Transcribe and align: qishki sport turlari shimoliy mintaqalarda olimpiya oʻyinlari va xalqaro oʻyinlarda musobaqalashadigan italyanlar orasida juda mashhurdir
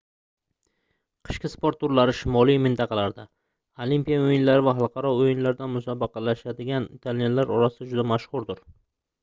qishki 1.27 1.51
sport 1.55 1.77
turlari 1.83 2.15
shimoliy 2.19 2.57
mintaqalarda 2.67 3.25
olimpiya 3.87 4.19
oʻyinlari 4.25 4.67
va 4.71 4.75
xalqaro 4.81 5.13
oʻyinlarda 5.21 5.71
musobaqalashadigan 5.77 6.91
italyanlar 6.99 7.57
orasida 7.61 7.91
juda 7.95 8.11
mashhurdir 8.17 8.69